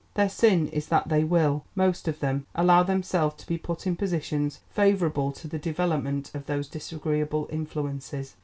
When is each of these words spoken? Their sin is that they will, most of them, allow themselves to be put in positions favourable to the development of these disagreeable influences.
Their 0.15 0.29
sin 0.29 0.65
is 0.69 0.87
that 0.87 1.09
they 1.09 1.23
will, 1.23 1.63
most 1.75 2.07
of 2.07 2.21
them, 2.21 2.47
allow 2.55 2.81
themselves 2.81 3.35
to 3.35 3.45
be 3.45 3.59
put 3.59 3.85
in 3.85 3.95
positions 3.95 4.61
favourable 4.71 5.31
to 5.33 5.47
the 5.47 5.59
development 5.59 6.31
of 6.33 6.47
these 6.47 6.67
disagreeable 6.67 7.47
influences. 7.51 8.35